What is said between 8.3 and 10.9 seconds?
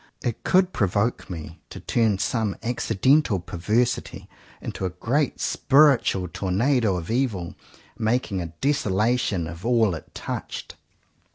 a desolation of all it touched.